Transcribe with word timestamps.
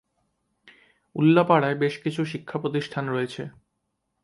উল্লাপাড়ায় 1.15 1.75
বেশকিছু 1.75 2.21
শিক্ষা 2.25 2.57
প্রতিষ্ঠান 2.59 3.05
রয়েছে। 3.09 3.43